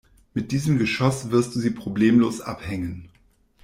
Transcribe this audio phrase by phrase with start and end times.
[0.33, 3.09] Mit diesem Geschoss wirst du sie problemlos abhängen.